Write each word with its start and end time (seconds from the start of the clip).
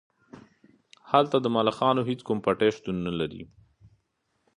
هلته 1.11 1.37
د 1.41 1.47
ملخانو 1.55 2.01
هیڅ 2.09 2.19
کوم 2.27 2.37
پټی 2.45 2.69
شتون 2.75 2.95
نلري 3.05 3.43